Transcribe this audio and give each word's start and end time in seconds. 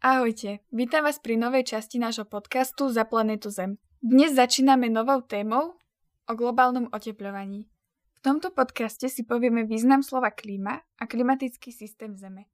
Ahojte, 0.00 0.64
vítam 0.72 1.04
vás 1.04 1.20
pri 1.20 1.36
novej 1.36 1.76
časti 1.76 2.00
nášho 2.00 2.24
podcastu 2.24 2.88
Za 2.88 3.04
planetu 3.04 3.52
Zem. 3.52 3.76
Dnes 4.00 4.32
začíname 4.32 4.88
novou 4.88 5.20
témou 5.20 5.76
o 6.24 6.32
globálnom 6.32 6.88
otepľovaní. 6.88 7.68
V 8.16 8.20
tomto 8.24 8.48
podcaste 8.48 9.12
si 9.12 9.28
povieme 9.28 9.68
význam 9.68 10.00
slova 10.00 10.32
klíma 10.32 10.80
a 10.96 11.04
klimatický 11.04 11.68
systém 11.68 12.16
Zeme. 12.16 12.48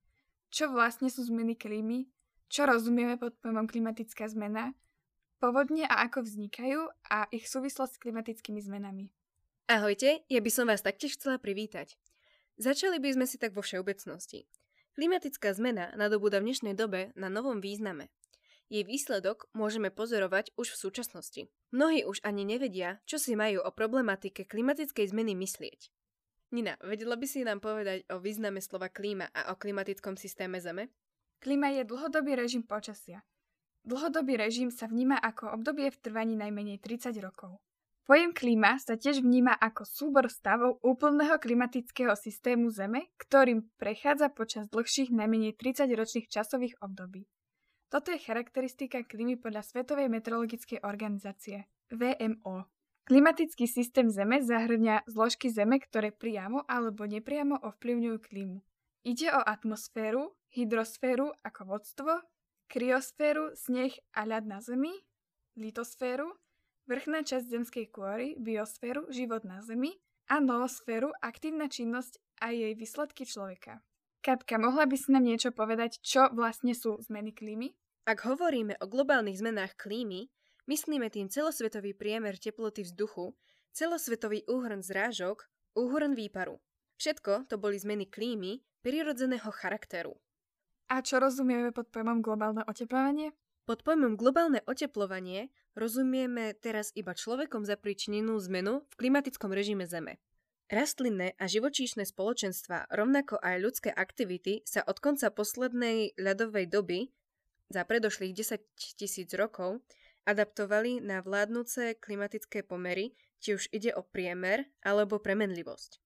Čo 0.50 0.74
vlastne 0.74 1.06
sú 1.06 1.22
zmeny 1.22 1.54
klímy, 1.54 2.10
čo 2.50 2.66
rozumieme 2.66 3.14
pod 3.14 3.38
pojmom 3.38 3.70
klimatická 3.70 4.26
zmena, 4.26 4.74
povodne 5.38 5.86
a 5.86 6.02
ako 6.02 6.26
vznikajú 6.26 6.82
a 7.14 7.30
ich 7.30 7.46
súvislosť 7.46 7.94
s 7.94 8.02
klimatickými 8.02 8.58
zmenami. 8.58 9.14
Ahojte, 9.70 10.26
ja 10.26 10.42
by 10.42 10.50
som 10.50 10.66
vás 10.66 10.82
taktiež 10.82 11.14
chcela 11.14 11.38
privítať. 11.38 11.94
Začali 12.58 12.98
by 12.98 13.14
sme 13.14 13.26
si 13.30 13.38
tak 13.38 13.54
vo 13.54 13.62
všeobecnosti. 13.62 14.50
Klimatická 14.96 15.52
zmena 15.52 15.92
nadobúda 15.92 16.40
v 16.40 16.48
dnešnej 16.48 16.72
dobe 16.72 17.12
na 17.20 17.28
novom 17.28 17.60
význame. 17.60 18.08
Jej 18.72 18.88
výsledok 18.88 19.44
môžeme 19.52 19.92
pozorovať 19.92 20.56
už 20.56 20.72
v 20.72 20.80
súčasnosti. 20.88 21.42
Mnohí 21.68 22.08
už 22.08 22.24
ani 22.24 22.48
nevedia, 22.48 22.96
čo 23.04 23.20
si 23.20 23.36
majú 23.36 23.60
o 23.60 23.68
problematike 23.76 24.48
klimatickej 24.48 25.12
zmeny 25.12 25.36
myslieť. 25.36 25.92
Nina, 26.48 26.80
vedela 26.80 27.12
by 27.20 27.28
si 27.28 27.44
nám 27.44 27.60
povedať 27.60 28.08
o 28.08 28.16
význame 28.24 28.64
slova 28.64 28.88
klíma 28.88 29.28
a 29.36 29.52
o 29.52 29.60
klimatickom 29.60 30.16
systéme 30.16 30.64
Zeme? 30.64 30.88
Klíma 31.44 31.76
je 31.76 31.84
dlhodobý 31.84 32.32
režim 32.32 32.64
počasia. 32.64 33.20
Dlhodobý 33.84 34.40
režim 34.40 34.72
sa 34.72 34.88
vníma 34.88 35.20
ako 35.20 35.60
obdobie 35.60 35.92
v 35.92 36.00
trvaní 36.00 36.40
najmenej 36.40 36.80
30 36.80 37.12
rokov. 37.20 37.60
Pojem 38.06 38.30
klíma 38.30 38.78
sa 38.78 38.94
tiež 38.94 39.18
vníma 39.18 39.58
ako 39.58 39.82
súbor 39.82 40.30
stavov 40.30 40.78
úplného 40.78 41.42
klimatického 41.42 42.14
systému 42.14 42.70
Zeme, 42.70 43.10
ktorým 43.18 43.66
prechádza 43.82 44.30
počas 44.30 44.70
dlhších 44.70 45.10
najmenej 45.10 45.58
30-ročných 45.58 46.30
časových 46.30 46.78
období. 46.78 47.26
Toto 47.90 48.14
je 48.14 48.22
charakteristika 48.22 49.02
klímy 49.02 49.42
podľa 49.42 49.66
Svetovej 49.66 50.06
meteorologickej 50.06 50.86
organizácie 50.86 51.66
VMO. 51.90 52.70
Klimatický 53.10 53.66
systém 53.66 54.06
Zeme 54.06 54.38
zahrňa 54.38 55.06
zložky 55.10 55.50
Zeme, 55.50 55.82
ktoré 55.82 56.14
priamo 56.14 56.62
alebo 56.70 57.10
nepriamo 57.10 57.58
ovplyvňujú 57.58 58.18
klímu. 58.22 58.62
Ide 59.02 59.34
o 59.34 59.42
atmosféru, 59.42 60.30
hydrosféru 60.54 61.34
ako 61.42 61.60
vodstvo, 61.74 62.22
kryosféru, 62.70 63.54
sneh 63.58 63.98
a 64.14 64.26
ľad 64.26 64.46
na 64.46 64.62
Zemi, 64.62 64.94
litosféru, 65.58 66.30
vrchná 66.86 67.22
časť 67.26 67.46
zemskej 67.46 67.86
kôry, 67.90 68.38
biosféru, 68.38 69.10
život 69.10 69.42
na 69.42 69.62
Zemi 69.62 69.98
a 70.26 70.42
noosféru, 70.42 71.14
aktívna 71.22 71.70
činnosť 71.70 72.18
a 72.42 72.50
jej 72.50 72.74
výsledky 72.74 73.26
človeka. 73.26 73.82
Katka, 74.22 74.58
mohla 74.58 74.90
by 74.90 74.96
si 74.98 75.14
nám 75.14 75.22
niečo 75.22 75.54
povedať, 75.54 76.02
čo 76.02 76.26
vlastne 76.34 76.74
sú 76.74 76.98
zmeny 76.98 77.30
klímy? 77.30 77.78
Ak 78.06 78.26
hovoríme 78.26 78.74
o 78.82 78.86
globálnych 78.90 79.38
zmenách 79.38 79.78
klímy, 79.78 80.26
myslíme 80.66 81.10
tým 81.10 81.30
celosvetový 81.30 81.94
priemer 81.94 82.34
teploty 82.38 82.82
vzduchu, 82.82 83.38
celosvetový 83.70 84.42
úhrn 84.50 84.82
zrážok, 84.82 85.46
úhrn 85.78 86.14
výparu. 86.18 86.58
Všetko 86.98 87.46
to 87.46 87.54
boli 87.60 87.78
zmeny 87.78 88.08
klímy 88.08 88.64
prirodzeného 88.82 89.50
charakteru. 89.52 90.18
A 90.86 91.02
čo 91.02 91.18
rozumieme 91.18 91.74
pod 91.74 91.90
pojmom 91.90 92.22
globálne 92.22 92.62
oteplovanie? 92.66 93.34
Pod 93.66 93.82
pojmom 93.82 94.14
globálne 94.14 94.62
oteplovanie 94.70 95.50
rozumieme 95.74 96.54
teraz 96.54 96.94
iba 96.94 97.18
človekom 97.18 97.66
zapričinenú 97.66 98.38
zmenu 98.46 98.86
v 98.86 98.94
klimatickom 98.94 99.50
režime 99.50 99.90
Zeme. 99.90 100.22
Rastlinné 100.70 101.34
a 101.34 101.50
živočíšne 101.50 102.06
spoločenstva, 102.06 102.86
rovnako 102.94 103.42
aj 103.42 103.56
ľudské 103.58 103.90
aktivity 103.90 104.62
sa 104.62 104.86
od 104.86 105.02
konca 105.02 105.34
poslednej 105.34 106.14
ľadovej 106.14 106.70
doby, 106.70 107.10
za 107.66 107.82
predošlých 107.82 108.38
10 108.38 108.62
tisíc 109.02 109.34
rokov, 109.34 109.82
adaptovali 110.30 111.02
na 111.02 111.18
vládnúce 111.18 111.98
klimatické 111.98 112.62
pomery, 112.62 113.18
či 113.42 113.58
už 113.58 113.66
ide 113.74 113.90
o 113.98 114.06
priemer 114.06 114.70
alebo 114.86 115.18
premenlivosť. 115.18 116.05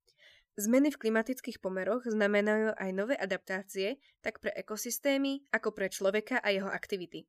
Zmeny 0.60 0.92
v 0.92 1.00
klimatických 1.08 1.56
pomeroch 1.56 2.04
znamenajú 2.04 2.76
aj 2.76 2.90
nové 2.92 3.16
adaptácie 3.16 3.96
tak 4.20 4.44
pre 4.44 4.52
ekosystémy, 4.52 5.48
ako 5.56 5.72
pre 5.72 5.88
človeka 5.88 6.36
a 6.36 6.52
jeho 6.52 6.68
aktivity. 6.68 7.24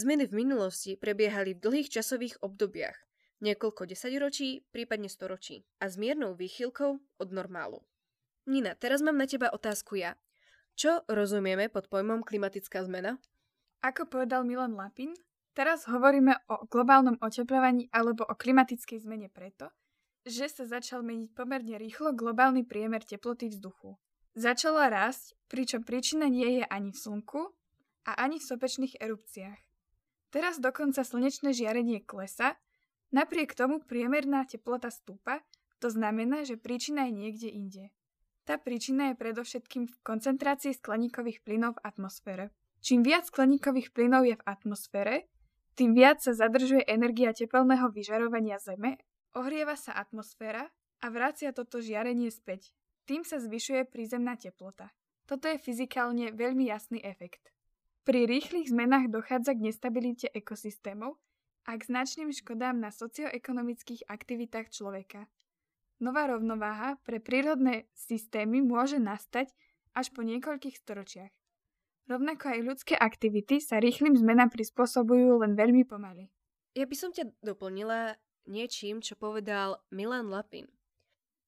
Zmeny 0.00 0.24
v 0.24 0.48
minulosti 0.48 0.96
prebiehali 0.96 1.52
v 1.52 1.60
dlhých 1.60 2.00
časových 2.00 2.40
obdobiach, 2.40 2.96
niekoľko 3.44 3.84
desaťročí, 3.92 4.64
prípadne 4.72 5.12
storočí 5.12 5.68
a 5.76 5.92
s 5.92 6.00
miernou 6.00 6.32
výchylkou 6.40 7.20
od 7.20 7.28
normálu. 7.36 7.84
Nina, 8.48 8.72
teraz 8.72 9.04
mám 9.04 9.20
na 9.20 9.28
teba 9.28 9.52
otázku 9.52 10.00
ja. 10.00 10.16
Čo 10.72 11.04
rozumieme 11.04 11.68
pod 11.68 11.92
pojmom 11.92 12.24
klimatická 12.24 12.80
zmena? 12.80 13.20
Ako 13.84 14.08
povedal 14.08 14.48
Milan 14.48 14.72
Lapin, 14.72 15.12
teraz 15.52 15.84
hovoríme 15.84 16.48
o 16.48 16.64
globálnom 16.64 17.20
oteplovaní 17.20 17.92
alebo 17.92 18.24
o 18.24 18.32
klimatickej 18.32 19.04
zmene 19.04 19.28
preto, 19.28 19.68
že 20.28 20.46
sa 20.52 20.64
začal 20.68 21.00
meniť 21.02 21.32
pomerne 21.32 21.80
rýchlo 21.80 22.12
globálny 22.12 22.62
priemer 22.68 23.02
teploty 23.02 23.48
vzduchu. 23.48 23.96
Začala 24.38 24.86
rásť, 24.92 25.34
pričom 25.50 25.82
príčina 25.82 26.30
nie 26.30 26.62
je 26.62 26.64
ani 26.68 26.94
v 26.94 26.98
slnku 27.00 27.50
a 28.06 28.10
ani 28.14 28.38
v 28.38 28.46
sopečných 28.46 29.00
erupciách. 29.02 29.58
Teraz 30.28 30.60
dokonca 30.60 31.02
slnečné 31.02 31.56
žiarenie 31.56 32.04
klesa, 32.04 32.60
napriek 33.10 33.56
tomu 33.56 33.80
priemerná 33.80 34.44
teplota 34.44 34.92
stúpa, 34.92 35.40
to 35.80 35.88
znamená, 35.88 36.44
že 36.44 36.60
príčina 36.60 37.08
je 37.08 37.12
niekde 37.16 37.48
inde. 37.48 37.84
Tá 38.44 38.60
príčina 38.60 39.12
je 39.12 39.20
predovšetkým 39.20 39.88
v 39.88 39.96
koncentrácii 40.04 40.76
skleníkových 40.76 41.44
plynov 41.44 41.80
v 41.80 41.84
atmosfére. 41.84 42.44
Čím 42.80 43.04
viac 43.04 43.28
skleníkových 43.28 43.92
plynov 43.92 44.24
je 44.24 44.36
v 44.36 44.46
atmosfére, 44.46 45.28
tým 45.78 45.94
viac 45.94 46.18
sa 46.18 46.34
zadržuje 46.34 46.82
energia 46.90 47.30
tepelného 47.30 47.92
vyžarovania 47.94 48.58
Zeme, 48.58 48.98
ohrieva 49.36 49.76
sa 49.76 49.96
atmosféra 49.96 50.68
a 51.02 51.06
vracia 51.12 51.52
toto 51.52 51.82
žiarenie 51.82 52.32
späť. 52.32 52.72
Tým 53.08 53.24
sa 53.24 53.40
zvyšuje 53.40 53.88
prízemná 53.88 54.36
teplota. 54.36 54.92
Toto 55.28 55.48
je 55.48 55.60
fyzikálne 55.60 56.32
veľmi 56.32 56.68
jasný 56.68 57.00
efekt. 57.04 57.52
Pri 58.08 58.24
rýchlych 58.24 58.72
zmenách 58.72 59.12
dochádza 59.12 59.52
k 59.52 59.68
nestabilite 59.68 60.28
ekosystémov 60.32 61.20
a 61.68 61.76
k 61.76 61.84
značným 61.84 62.32
škodám 62.32 62.80
na 62.80 62.88
socioekonomických 62.88 64.08
aktivitách 64.08 64.72
človeka. 64.72 65.28
Nová 66.00 66.32
rovnováha 66.32 66.96
pre 67.04 67.20
prírodné 67.20 67.90
systémy 67.92 68.64
môže 68.64 68.96
nastať 68.96 69.52
až 69.92 70.08
po 70.14 70.24
niekoľkých 70.24 70.80
storočiach. 70.80 71.32
Rovnako 72.08 72.44
aj 72.56 72.60
ľudské 72.64 72.94
aktivity 72.96 73.60
sa 73.60 73.76
rýchlym 73.76 74.16
zmenám 74.16 74.48
prispôsobujú 74.48 75.44
len 75.44 75.52
veľmi 75.52 75.84
pomaly. 75.84 76.32
Ja 76.72 76.88
by 76.88 76.96
som 76.96 77.12
ťa 77.12 77.28
doplnila 77.44 78.16
niečím, 78.48 79.04
čo 79.04 79.14
povedal 79.14 79.84
Milan 79.92 80.32
Lapin. 80.32 80.66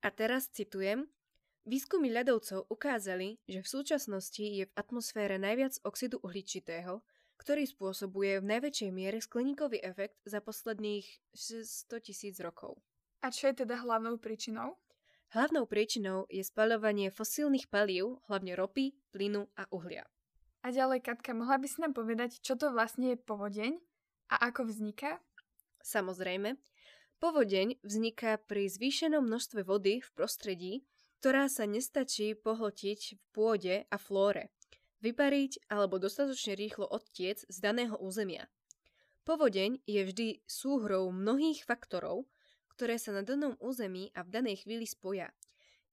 A 0.04 0.12
teraz 0.12 0.52
citujem, 0.52 1.08
Výskumy 1.68 2.08
ľadovcov 2.08 2.72
ukázali, 2.72 3.36
že 3.44 3.60
v 3.60 3.68
súčasnosti 3.68 4.40
je 4.40 4.64
v 4.64 4.76
atmosfére 4.80 5.36
najviac 5.36 5.76
oxidu 5.84 6.16
uhličitého, 6.24 7.04
ktorý 7.36 7.68
spôsobuje 7.68 8.40
v 8.40 8.48
najväčšej 8.48 8.90
miere 8.90 9.20
skleníkový 9.20 9.84
efekt 9.84 10.16
za 10.24 10.40
posledných 10.40 11.04
100 11.36 12.00
tisíc 12.00 12.40
rokov. 12.40 12.80
A 13.20 13.28
čo 13.28 13.52
je 13.52 13.64
teda 13.64 13.76
hlavnou 13.84 14.16
príčinou? 14.16 14.80
Hlavnou 15.36 15.68
príčinou 15.68 16.24
je 16.32 16.40
spaľovanie 16.40 17.12
fosílnych 17.12 17.68
palív, 17.68 18.24
hlavne 18.26 18.56
ropy, 18.56 18.96
plynu 19.12 19.46
a 19.54 19.68
uhlia. 19.68 20.08
A 20.64 20.72
ďalej, 20.72 21.04
Katka, 21.04 21.36
mohla 21.36 21.60
by 21.60 21.68
si 21.68 21.78
nám 21.84 21.92
povedať, 21.92 22.40
čo 22.40 22.56
to 22.56 22.72
vlastne 22.72 23.14
je 23.14 23.18
povodeň 23.20 23.78
a 24.32 24.48
ako 24.48 24.66
vzniká? 24.66 25.20
Samozrejme. 25.82 26.56
Povodeň 27.20 27.76
vzniká 27.84 28.40
pri 28.40 28.72
zvýšenom 28.72 29.20
množstve 29.28 29.60
vody 29.68 30.00
v 30.00 30.10
prostredí, 30.16 30.72
ktorá 31.20 31.52
sa 31.52 31.68
nestačí 31.68 32.32
pohlotiť 32.32 33.00
v 33.12 33.22
pôde 33.36 33.76
a 33.92 33.96
flóre, 34.00 34.48
vypariť 35.04 35.68
alebo 35.68 36.00
dostatočne 36.00 36.56
rýchlo 36.56 36.88
odtiec 36.88 37.44
z 37.44 37.56
daného 37.60 37.92
územia. 38.00 38.48
Povodeň 39.28 39.84
je 39.84 40.00
vždy 40.00 40.28
súhrou 40.48 41.12
mnohých 41.12 41.68
faktorov, 41.68 42.24
ktoré 42.72 42.96
sa 42.96 43.12
na 43.12 43.20
danom 43.20 43.52
území 43.60 44.08
a 44.16 44.24
v 44.24 44.32
danej 44.32 44.64
chvíli 44.64 44.88
spoja. 44.88 45.28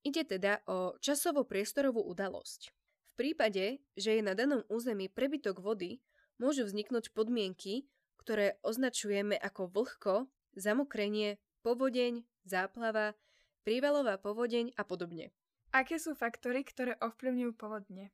Ide 0.00 0.24
teda 0.24 0.64
o 0.64 0.96
časovo-priestorovú 0.96 2.00
udalosť. 2.08 2.72
V 3.04 3.12
prípade, 3.20 3.84
že 3.92 4.16
je 4.16 4.22
na 4.24 4.32
danom 4.32 4.64
území 4.72 5.12
prebytok 5.12 5.60
vody, 5.60 6.00
môžu 6.40 6.64
vzniknúť 6.64 7.12
podmienky, 7.12 7.84
ktoré 8.20 8.60
označujeme 8.66 9.38
ako 9.38 9.70
vlhko, 9.70 10.14
zamokrenie, 10.58 11.38
povodeň, 11.62 12.26
záplava, 12.44 13.14
prívalová 13.62 14.18
povodeň 14.18 14.74
a 14.74 14.82
podobne. 14.82 15.30
Aké 15.70 16.00
sú 16.00 16.16
faktory, 16.16 16.64
ktoré 16.64 16.96
ovplyvňujú 16.98 17.52
povodne? 17.54 18.10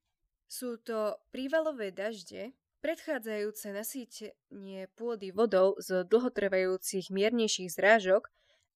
Sú 0.51 0.77
to 0.77 1.17
prívalové 1.31 1.95
dažde, 1.95 2.53
predchádzajúce 2.85 3.73
nasýtenie 3.73 4.93
pôdy 4.93 5.33
vodou 5.33 5.79
z 5.81 6.05
dlhotrvajúcich 6.05 7.09
miernejších 7.09 7.73
zrážok 7.73 8.29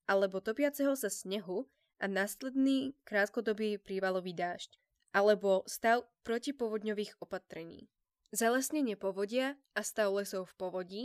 alebo 0.09 0.41
topiaceho 0.41 0.97
sa 0.97 1.13
snehu 1.13 1.69
a 2.01 2.09
následný 2.09 2.97
krátkodobý 3.05 3.77
prívalový 3.77 4.33
dážď 4.33 4.81
alebo 5.13 5.67
stav 5.69 6.09
protipovodňových 6.25 7.21
opatrení. 7.21 7.91
Zalesnenie 8.29 8.93
povodia 8.93 9.57
a 9.73 9.81
stav 9.81 10.13
lesov 10.13 10.53
v 10.53 10.55
povodí, 10.61 11.05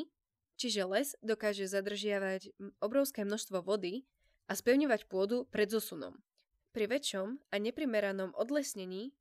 čiže 0.59 0.83
les 0.83 1.15
dokáže 1.23 1.71
zadržiavať 1.71 2.51
obrovské 2.83 3.23
množstvo 3.23 3.63
vody 3.63 4.03
a 4.51 4.59
spevňovať 4.59 5.07
pôdu 5.07 5.47
pred 5.47 5.71
zosunom. 5.71 6.19
Pri 6.75 6.91
väčšom 6.91 7.39
a 7.47 7.55
neprimeranom 7.63 8.35
odlesnení, 8.35 9.15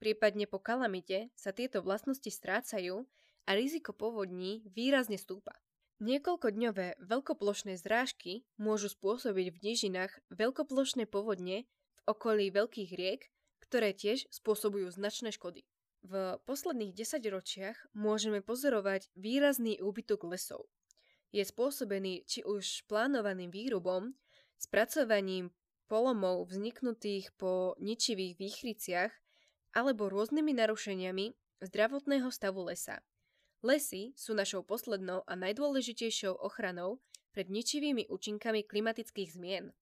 prípadne 0.00 0.48
po 0.48 0.56
kalamite, 0.56 1.28
sa 1.36 1.52
tieto 1.52 1.84
vlastnosti 1.84 2.32
strácajú 2.32 3.04
a 3.44 3.50
riziko 3.52 3.92
povodní 3.92 4.64
výrazne 4.72 5.20
stúpa. 5.20 5.52
Niekoľkodňové 6.00 6.96
veľkoplošné 6.96 7.76
zrážky 7.76 8.48
môžu 8.56 8.88
spôsobiť 8.88 9.46
v 9.52 9.60
nížinách 9.60 10.16
veľkoplošné 10.32 11.04
povodne 11.12 11.68
v 11.68 12.00
okolí 12.08 12.48
veľkých 12.48 12.90
riek, 12.96 13.28
ktoré 13.60 13.92
tiež 13.92 14.32
spôsobujú 14.32 14.88
značné 14.88 15.28
škody. 15.28 15.68
V 16.04 16.36
posledných 16.44 16.92
desaťročiach 16.92 17.96
môžeme 17.96 18.44
pozorovať 18.44 19.08
výrazný 19.16 19.80
úbytok 19.80 20.28
lesov. 20.28 20.68
Je 21.32 21.40
spôsobený 21.40 22.28
či 22.28 22.44
už 22.44 22.84
plánovaným 22.92 23.48
výrubom, 23.48 24.12
spracovaním 24.60 25.48
polomov 25.88 26.52
vzniknutých 26.52 27.32
po 27.40 27.72
ničivých 27.80 28.36
výchryciach 28.36 29.12
alebo 29.72 30.12
rôznymi 30.12 30.52
narušeniami 30.52 31.32
zdravotného 31.64 32.28
stavu 32.28 32.68
lesa. 32.68 33.00
Lesy 33.64 34.12
sú 34.12 34.36
našou 34.36 34.60
poslednou 34.60 35.24
a 35.24 35.32
najdôležitejšou 35.40 36.36
ochranou 36.36 37.00
pred 37.32 37.48
ničivými 37.48 38.12
účinkami 38.12 38.60
klimatických 38.60 39.40
zmien. 39.40 39.72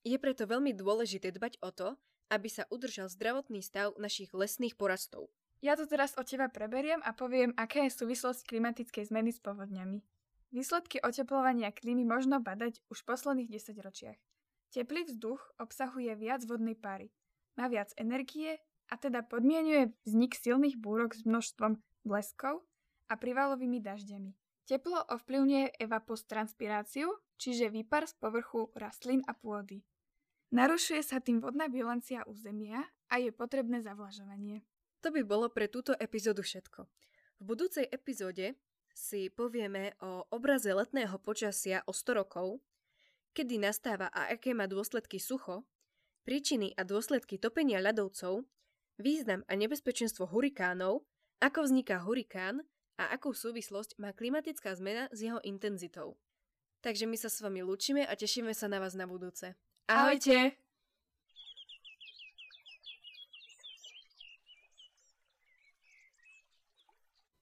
Je 0.00 0.16
preto 0.16 0.48
veľmi 0.48 0.72
dôležité 0.72 1.28
dbať 1.36 1.60
o 1.60 1.70
to, 1.76 1.88
aby 2.32 2.48
sa 2.48 2.64
udržal 2.72 3.12
zdravotný 3.12 3.60
stav 3.60 3.92
našich 4.00 4.32
lesných 4.32 4.72
porastov. 4.80 5.28
Ja 5.58 5.74
to 5.74 5.90
teraz 5.90 6.14
od 6.14 6.22
teba 6.22 6.46
preberiem 6.46 7.02
a 7.02 7.10
poviem, 7.10 7.50
aká 7.58 7.82
je 7.82 7.90
súvislosť 7.90 8.46
klimatickej 8.46 9.10
zmeny 9.10 9.34
s 9.34 9.42
povodňami. 9.42 9.98
Výsledky 10.54 11.02
oteplovania 11.02 11.74
klímy 11.74 12.06
možno 12.06 12.38
badať 12.38 12.80
už 12.88 13.02
v 13.02 13.08
posledných 13.10 13.52
desaťročiach. 13.52 14.18
Teplý 14.70 15.10
vzduch 15.10 15.40
obsahuje 15.58 16.14
viac 16.14 16.46
vodnej 16.46 16.78
pary, 16.78 17.10
má 17.58 17.66
viac 17.66 17.90
energie 17.98 18.62
a 18.86 18.94
teda 18.94 19.26
podmienuje 19.26 19.92
vznik 20.06 20.38
silných 20.38 20.78
búrok 20.78 21.18
s 21.18 21.26
množstvom 21.26 21.82
bleskov 22.06 22.62
a 23.10 23.18
privalovými 23.18 23.82
dažďami. 23.82 24.30
Teplo 24.68 25.00
ovplyvňuje 25.10 25.80
evapostranspiráciu, 25.80 27.10
čiže 27.40 27.72
výpar 27.72 28.06
z 28.06 28.14
povrchu 28.20 28.70
rastlín 28.78 29.26
a 29.26 29.34
pôdy. 29.34 29.82
Narušuje 30.54 31.02
sa 31.02 31.18
tým 31.18 31.42
vodná 31.42 31.66
bilancia 31.66 32.22
územia 32.28 32.84
a 33.10 33.18
je 33.18 33.32
potrebné 33.32 33.82
zavlažovanie. 33.82 34.62
To 35.02 35.14
by 35.14 35.22
bolo 35.22 35.46
pre 35.48 35.70
túto 35.70 35.94
epizódu 35.94 36.42
všetko. 36.42 36.86
V 37.38 37.42
budúcej 37.42 37.86
epizóde 37.86 38.58
si 38.90 39.30
povieme 39.30 39.94
o 40.02 40.26
obraze 40.34 40.74
letného 40.74 41.22
počasia 41.22 41.86
o 41.86 41.94
100 41.94 42.18
rokov, 42.18 42.58
kedy 43.30 43.62
nastáva 43.62 44.10
a 44.10 44.34
aké 44.34 44.50
má 44.50 44.66
dôsledky 44.66 45.22
sucho, 45.22 45.62
príčiny 46.26 46.74
a 46.74 46.82
dôsledky 46.82 47.38
topenia 47.38 47.78
ľadovcov, 47.78 48.42
význam 48.98 49.46
a 49.46 49.54
nebezpečenstvo 49.54 50.26
hurikánov, 50.26 51.06
ako 51.38 51.70
vzniká 51.70 52.02
hurikán 52.02 52.66
a 52.98 53.14
akú 53.14 53.30
súvislosť 53.30 54.02
má 54.02 54.10
klimatická 54.10 54.74
zmena 54.74 55.06
s 55.14 55.22
jeho 55.22 55.38
intenzitou. 55.46 56.18
Takže 56.82 57.06
my 57.06 57.14
sa 57.14 57.30
s 57.30 57.38
vami 57.38 57.62
lúčime 57.62 58.02
a 58.02 58.18
tešíme 58.18 58.50
sa 58.50 58.66
na 58.66 58.82
vás 58.82 58.98
na 58.98 59.06
budúce. 59.06 59.54
Ahojte! 59.86 60.67